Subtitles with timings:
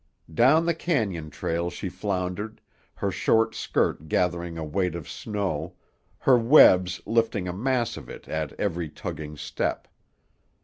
[0.33, 2.59] Down the cañon trail she floundered,
[2.95, 5.75] her short skirt gathering a weight of snow,
[6.17, 9.87] her webs lifting a mass of it at every tugging step.